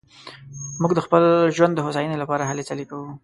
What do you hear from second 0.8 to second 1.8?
موږ د خپل ژوند د